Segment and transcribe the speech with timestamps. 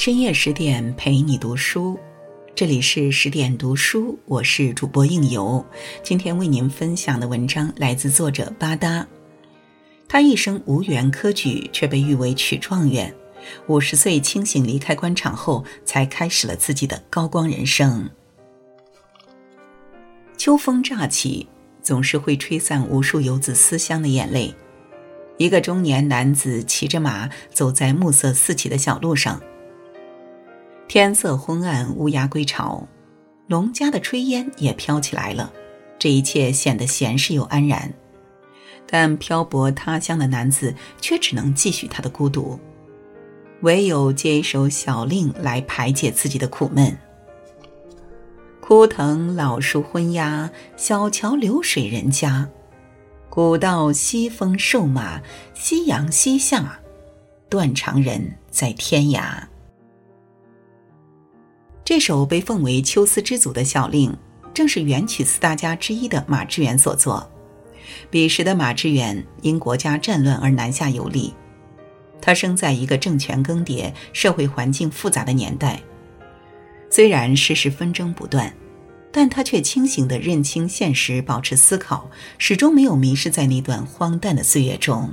[0.00, 2.00] 深夜十点陪你读书，
[2.54, 5.62] 这里是十点读书，我是主播应由。
[6.02, 9.06] 今天为您分享的文章来自作者巴达。
[10.08, 13.14] 他一生无缘科举，却被誉为曲状元。
[13.66, 18.08] 五十岁清醒离开官场后，才开始了自己的高光人生。
[20.38, 21.46] 秋风乍起，
[21.82, 24.54] 总是会吹散无数游子思乡的眼泪。
[25.36, 29.38] 一个中年男子骑着马走在暮色四起的小路上。
[30.92, 32.84] 天色昏暗，乌鸦归巢，
[33.46, 35.52] 农家的炊烟也飘起来了。
[36.00, 37.94] 这一切显得闲适又安然，
[38.88, 42.58] 但漂泊他乡的男子却只能继续他的孤独，
[43.60, 46.98] 唯有借一首小令来排解自己的苦闷。
[48.60, 52.48] 枯藤老树昏鸦，小桥流水人家。
[53.28, 55.22] 古道西风瘦马，
[55.54, 56.80] 夕阳西下，
[57.48, 59.49] 断肠人在天涯。
[61.90, 64.16] 这首被奉为秋思之祖的小令，
[64.54, 67.28] 正是元曲四大家之一的马致远所作。
[68.08, 71.34] 彼时的马致远因国家战乱而南下游历，
[72.22, 75.82] 他生在一个政权更迭、社会环境复杂的年代。
[76.88, 78.54] 虽然世事纷争不断，
[79.10, 85.12] 但他却清醒地认清现实，保持思考，始终没有迷失在那段荒诞的岁月中。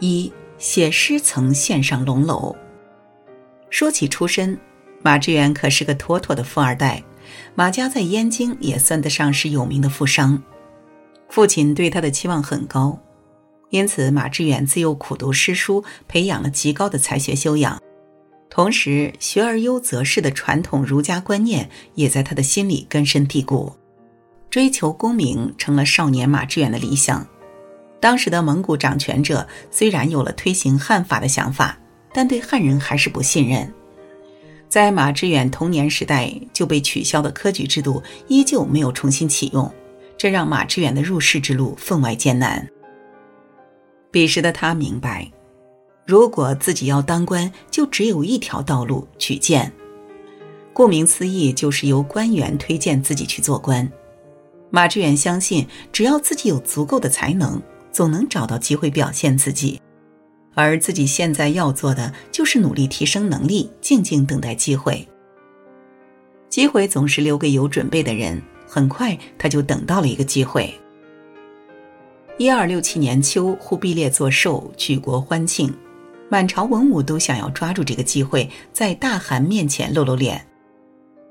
[0.00, 2.54] 一写诗曾献上龙楼。
[3.70, 4.60] 说起出身。
[5.04, 7.04] 马致远可是个妥妥的富二代，
[7.54, 10.42] 马家在燕京也算得上是有名的富商，
[11.28, 12.98] 父亲对他的期望很高，
[13.68, 17.78] 因此马致远自幼苦读诗书，培养了极高的才学修养。
[18.48, 23.74] 同时，学而优则仕的传统儒家观念也在他的心里根深蒂固，
[24.48, 27.26] 追求功名成了少年马致远的理想。
[28.00, 31.78] 当时的蒙古掌权者虽然有了推行汉法的想法，
[32.14, 33.70] 但对汉人还是不信任。
[34.74, 39.72] 在马致远童年时代就被取消的科举制度依旧没有重新启用，
[40.18, 42.68] 这让马致远的入仕之路分外艰难。
[44.10, 45.30] 彼时的他明白，
[46.04, 49.72] 如果自己要当官，就只有一条道路——举荐。
[50.72, 53.88] 顾名思义，就是由官员推荐自己去做官。
[54.70, 59.80] 马致远相信，只要自己有足够的才能，总能找到机会表现自己。
[60.54, 65.06] 而自己现在要做的就是努力提升能力，静静等待机会。
[66.48, 68.40] 机会总是留给有准备的人。
[68.66, 70.74] 很快，他就等到了一个机会。
[72.38, 75.72] 一二六七年秋，忽必烈作寿，举国欢庆，
[76.28, 80.44] 满朝文武都想要抓住这个机会，在大汗面前露露脸。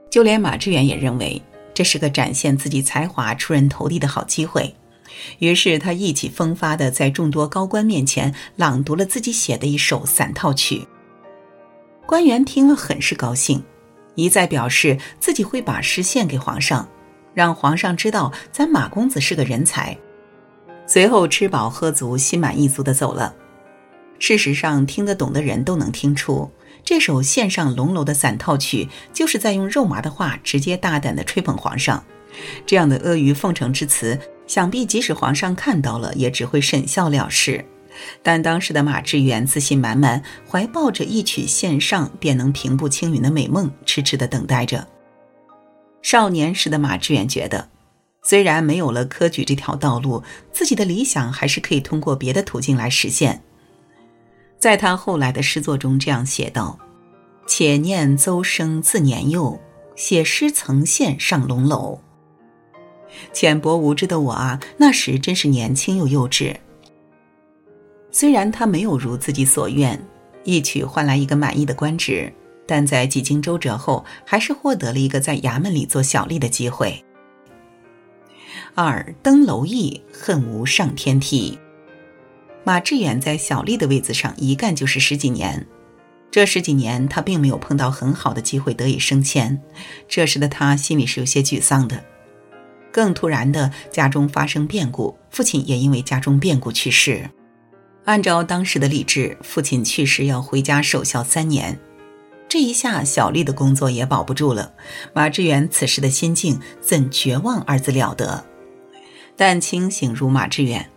[0.09, 1.41] 就连马致远也认为
[1.73, 4.73] 这是个展现自己才华、出人头地的好机会。
[5.39, 10.87] 于是他意气风发地在众多高官面前朗读了自己写的一首散套曲。
[12.05, 13.63] 官员听了很是高兴，
[14.15, 16.87] 一再表示自己会把诗献给皇上，
[17.33, 19.97] 让皇上知道咱马公子是个人才。
[20.85, 23.33] 随后吃饱喝足，心满意足地走了。
[24.19, 26.51] 事实上，听得懂的人都能听出，
[26.83, 32.03] 这首献上龙楼的散套曲，就是在用肉麻的话直接大胆地吹捧皇上。
[32.65, 34.19] 这样的阿谀奉承之词。
[34.47, 37.63] 想必即使皇上看到了，也只会沈笑了事。
[38.21, 44.87] 但当时的马致远自信满满，怀抱着一曲献上便能平步青云的美梦，痴痴地等待着。
[46.01, 47.69] 少年时的马致远觉得，
[48.23, 53.41] 虽然没有了科举这条道路，自己的理想还是可以通过别的途径来实现。
[54.59, 56.79] 在他后来的诗作中这样写道
[57.45, 59.59] ：“且念邹生自年幼，
[59.95, 61.99] 写诗曾献上龙楼。”
[63.31, 66.55] 浅薄无知的我啊，那时真是年轻又幼稚。
[68.11, 69.99] 虽然他没有如自己所愿，
[70.43, 72.31] 一曲换来一个满意的官职，
[72.67, 77.03] 但在几经周折后，还是获得了一个在衙门里做小吏的机会。
[78.75, 81.57] 二登楼意，恨无上天梯。
[82.63, 85.65] 马致远在小吏的位子上一干就是十几年，
[86.31, 89.59] 这十几年他并没有碰到很好的机会得以升迁，
[90.07, 92.03] 这时的他心里是有些沮丧的。
[92.93, 97.29] 更突然的，家中发生变故，父亲也因为家中变故去世。
[98.05, 101.79] 按照当时的礼制，父亲去世要回家守孝三年。
[102.47, 104.73] 这一下，小丽的工作也保不住了。
[105.13, 108.45] 马致远此时的心境，怎绝望二字了得？
[109.35, 110.91] 但清醒如马致远，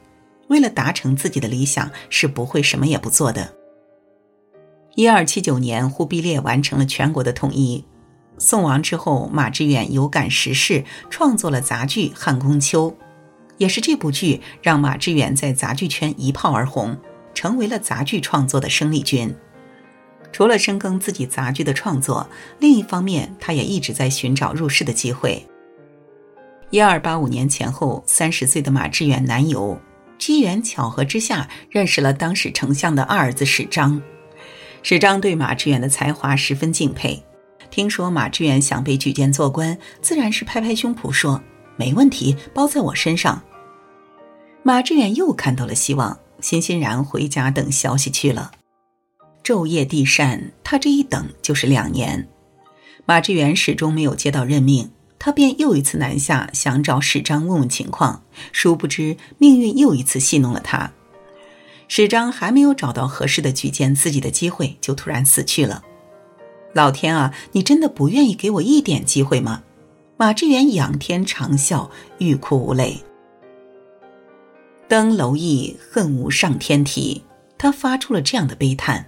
[0.49, 3.55] 为了达成自己的理想，是不会什么也不做的。
[4.97, 7.85] 一二七九年，忽必烈完成了全国的统一。
[8.39, 12.91] 宋亡之后，马致远有感时事，创作了杂剧《汉宫秋》，
[13.57, 16.99] 也是这部剧让马致远在杂剧圈一炮而红，
[17.35, 19.35] 成为了杂剧创作的生力军。
[20.33, 22.29] 除了深耕自己杂剧的创作，
[22.59, 25.47] 另一方面，他也一直在寻找入世的机会。
[26.71, 29.81] 一二八五年前后，三十岁的马致远南游，
[30.19, 34.03] 机缘巧合之下认识了当时丞相的二儿子史章。
[34.83, 37.23] 史章对马致远的才华十分敬佩，
[37.77, 41.43] 听说马致远想被举荐做官，自然是拍拍胸脯说
[41.77, 43.43] ：“没问题，包在我身上。”
[44.65, 48.53] 马致远又看到了希望，欣欣然回家等消息去了。
[49.45, 52.27] 昼夜地善，他这一等就是两年。
[53.05, 58.23] 马致远始终没有接到任命，他便又一次南下，想找史章问问情况。
[58.53, 60.91] 殊不知，命运又一次戏弄了他。
[61.89, 65.83] 史章还没有找到合适的举荐自己的机会，就突然死去了。
[66.73, 69.63] 老天啊，你真的不愿意给我一点机会吗？
[70.19, 73.03] 马致远仰天长啸，欲哭无泪。
[74.89, 77.23] 登楼意，恨无上天梯。
[77.59, 79.07] 他发出了这样的悲叹。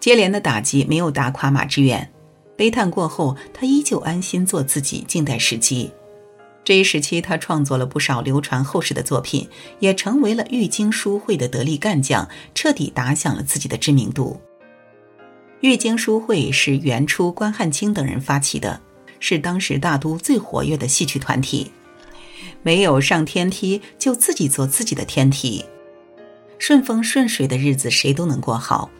[0.00, 2.12] 接连的打击没有打垮马致远，
[2.56, 5.92] 悲叹过后，他依旧安心做自己，静待时机。
[6.64, 9.48] 这一时期，他创作了不少流传后世的作品，
[9.78, 14.40] 也成为了玉京书会的得力干将，彻底打响了自己的知名度。
[15.64, 18.82] 玉京书会是元初关汉卿等人发起的，
[19.18, 21.72] 是当时大都最活跃的戏曲团体。
[22.62, 25.64] 没有上天梯，就自己做自己的天梯，
[26.58, 28.90] 顺风顺水的日子谁都能过好。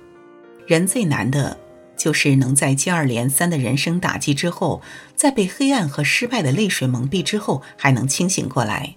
[0.66, 1.58] 人最难的，
[1.99, 4.81] 就是能在接二连三的人生打击之后，
[5.14, 8.96] 在被黑暗和失败的泪水蒙蔽之后，还能清醒过来。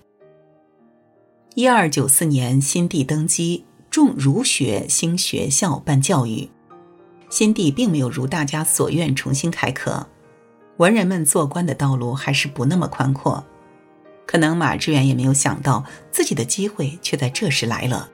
[1.56, 6.50] 一二九四年，新帝登基，重儒学兴学校办教育。
[7.30, 10.08] 先帝并没有如大家所愿重新开课，
[10.78, 13.46] 文人们做官的道路还是不那么宽阔。
[14.26, 18.10] 可能马致远也没有想到，自己的机会却在这时来了。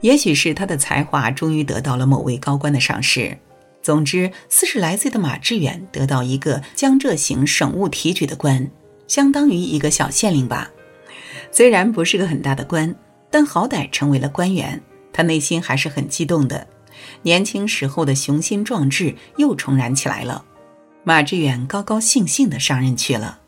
[0.00, 3.36] 也许是他的才华终于得到了某位高官的赏识。
[3.80, 8.70] 总之，四十来岁的马致远得到一个江浙行省务提举的官，
[9.06, 10.70] 相当于一个小县令吧。
[11.50, 12.94] 虽然不是个很大的官，
[13.30, 14.80] 但好歹成为了官员，
[15.12, 16.66] 他内心还是很激动的。
[17.22, 20.44] 年轻时候的雄心壮志又重燃起来了。
[21.04, 23.40] 马致远高高兴兴地上任去了。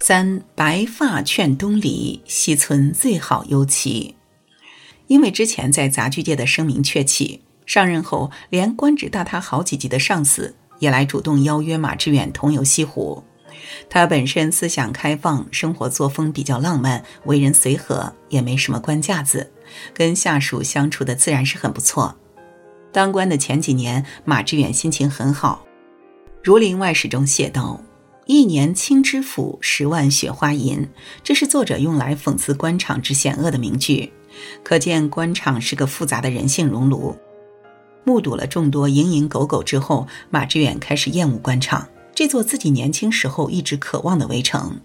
[0.00, 4.14] 三白发劝东篱，西村最好幽栖。
[5.06, 13.22] 因为之前在杂剧界的声名鹊起，上任后连官职大他好几级的上司也来主动邀约马致远同游西湖。
[13.88, 19.52] 他本身思想开放，生活作风比较浪漫，为人随和，也没什么官架子，
[19.92, 22.16] 跟下属相处的自然是很不错。
[22.92, 25.64] 当官的前几年，马致远心情很好，
[26.42, 27.80] 《儒林外史》中写道
[28.26, 30.86] ：“一年清知府，十万雪花银。”
[31.24, 34.12] 这是作者用来讽刺官场之险恶的名句。
[34.62, 37.16] 可见官场是个复杂的人性熔炉。
[38.04, 44.80] 目睹了众多蝇营狗苟之后，马致远开始厌恶官场这座自己年轻时候一直渴望的围城。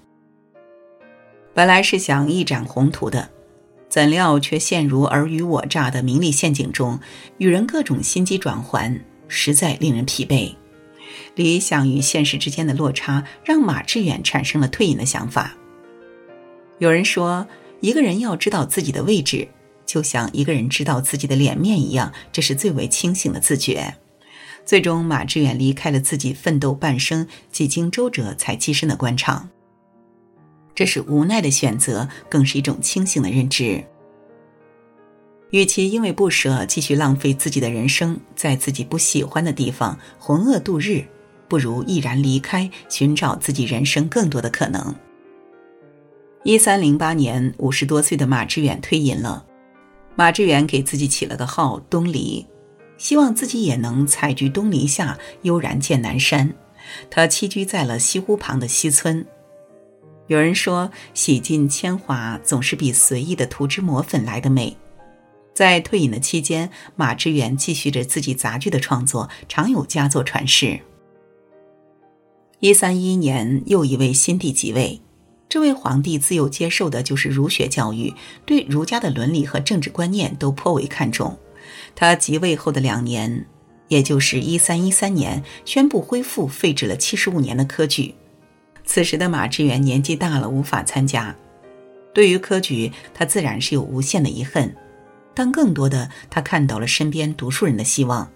[1.53, 3.29] 本来是想一展宏图的，
[3.89, 6.99] 怎料却陷入尔虞我诈的名利陷阱中，
[7.37, 10.55] 与人各种心机转环，实在令人疲惫。
[11.35, 15.55] 理想与现实之间的落差，让马致远产生了退隐的想法。
[16.79, 17.47] 有人说。
[17.79, 19.47] 一个人要知道自己的位置，
[19.85, 23.95] 就像一个人知道自己的脸面一样，这是最为清醒的自觉。
[24.67, 29.49] 最终，马致远离开了自己奋斗半生、几经周折才跻身的官场。
[30.75, 33.81] 这是无奈的选择，更是一种清醒的认知。
[35.51, 41.05] 与其因为不舍继续浪费自己的人生，在自己不喜欢的地方浑噩度日，
[41.47, 44.93] 不如毅然离开，寻找自己人生更多的可能。
[46.43, 49.45] 一三零八年，五十多岁的马致远退隐了。
[50.17, 52.45] 马致远给自己起了个号“东篱”，
[52.97, 56.53] 希望自己也能采菊东篱下，悠然见南山。
[57.09, 59.25] 他栖居在了西湖旁的西村。
[60.27, 64.75] 有人说，洗尽铅华总是比随意的涂脂抹粉来的美。
[65.53, 70.79] 在退隐的期间，马致远继续着自己杂剧的创作，常有佳作传世。
[72.59, 75.01] 一三一一年，又一位新帝即位。
[75.49, 78.13] 这位皇帝自幼接受的就是儒学教育，
[78.45, 81.37] 对儒家的伦理和政治观念都颇为看重。
[81.99, 83.47] 他即位后的两年，
[83.87, 88.13] 也就是一三一三年，宣布恢复废止了七十五年的科举。
[88.85, 91.35] 此时的马致远年纪大了，无法参加。
[92.13, 94.75] 对于科举，他自然是有无限的遗恨，
[95.33, 98.31] 但更多的，他看到了身边读书人的希望，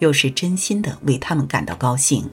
[0.00, 2.28] 又是真心的为他们感到高兴。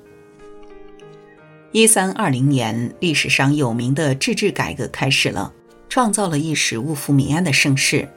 [1.73, 5.53] 一三二零年，历史上有名的制治改革开始了，
[5.87, 8.09] 创造了一时物阜民安的盛世。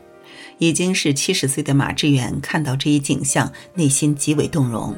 [0.59, 4.97] 已经是七十岁的马致远看到这一景象，内心极为动容，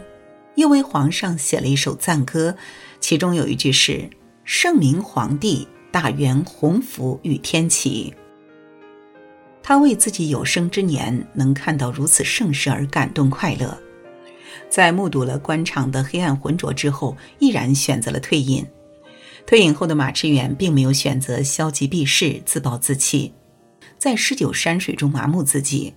[0.56, 2.56] 又为皇上写了一首赞歌，
[2.98, 4.08] 其中有一句是
[4.44, 8.12] “圣明皇帝，大元鸿福与天齐”。
[9.62, 13.78] 他为自己有生之年能看到如此盛世而感动快乐，
[14.70, 18.66] 在目睹了官场的黑暗浑浊之后，毅然选择了退隐。
[19.46, 23.32] 退隐后的马致远并没有选择消极避世、自暴自弃，
[24.00, 25.92] 在诗酒山水中麻木自己，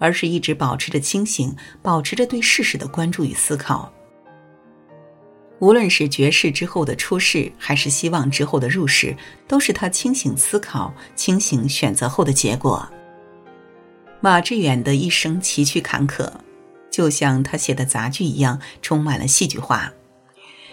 [0.00, 3.92] 而是一直保持着清醒，保持着对世事的关注与思考。
[5.60, 12.84] 无论是绝世之后的出世，还是希望之后的入世，都是他清醒思考、清醒选择后的结果。
[14.20, 16.28] 马致远的一生崎岖坎坷，
[16.90, 19.92] 就像他写的杂剧一样，充满了戏剧化。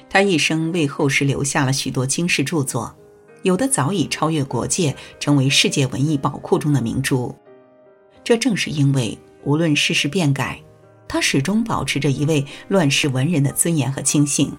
[0.09, 2.95] 他一生为后世留下了许多经世著作，
[3.43, 7.33] 有的早已超越国界，成为世界文艺宝库中的明珠。
[8.23, 10.59] 这正是因为，无论世事变改，
[11.07, 14.51] 他始终保持着一位乱世文人的尊严和清醒。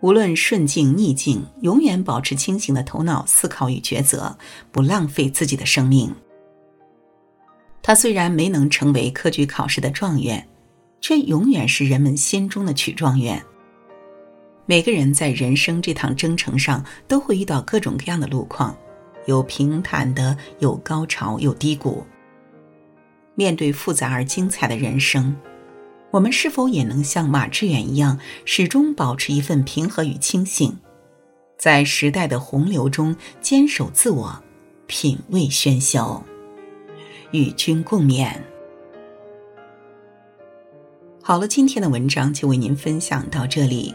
[0.00, 4.36] 无论顺境逆境，永远保持清醒的头脑思考与抉择，
[4.70, 6.14] 不浪费自己的生命。
[7.82, 10.48] 他虽然没能成为科举考试的状元，
[11.00, 13.44] 却永远是人们心中的曲状元。
[14.64, 18.76] 每个人在人生这趟征程上，都会遇到各种各样的路况，
[19.26, 22.04] 有平坦的，有高潮，有低谷。
[23.34, 25.34] 面对复杂而精彩的人生，
[26.10, 30.78] 我们是否也能像马致远一样，始终保持一份平和与清醒，
[31.58, 34.42] 在时代的洪流中坚守自我，
[34.86, 36.22] 品味喧嚣？
[37.32, 38.32] 与君共勉。
[41.22, 43.94] 好了，今天的文章就为您分享到这里。